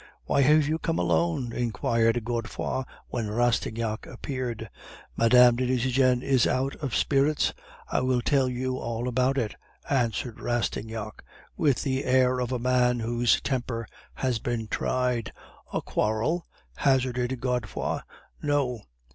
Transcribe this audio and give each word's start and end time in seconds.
'Why 0.25 0.41
have 0.41 0.67
you 0.67 0.79
come 0.79 0.97
alone?' 0.97 1.53
inquired 1.53 2.25
Godefroid 2.25 2.85
when 3.09 3.27
Rastignac 3.29 4.07
appeared. 4.07 4.67
'Mme. 5.15 5.55
de 5.57 5.67
Nucingen 5.67 6.23
is 6.23 6.47
out 6.47 6.73
of 6.77 6.95
spirits; 6.95 7.53
I 7.87 8.01
will 8.01 8.23
tell 8.23 8.49
you 8.49 8.77
all 8.79 9.07
about 9.07 9.37
it,' 9.37 9.53
answered 9.87 10.39
Rastignac, 10.39 11.23
with 11.55 11.83
the 11.83 12.03
air 12.03 12.39
of 12.39 12.51
a 12.51 12.57
man 12.57 13.01
whose 13.01 13.39
temper 13.41 13.85
has 14.15 14.39
been 14.39 14.67
tried. 14.67 15.33
'A 15.71 15.83
quarrel?' 15.83 16.47
hazarded 16.77 17.39
Godefroid. 17.39 18.01
'No. 18.41 18.79